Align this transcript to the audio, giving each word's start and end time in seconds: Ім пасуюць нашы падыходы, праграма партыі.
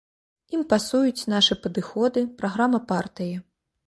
Ім 0.59 0.61
пасуюць 0.71 1.27
нашы 1.33 1.57
падыходы, 1.65 2.23
праграма 2.39 2.79
партыі. 2.93 3.37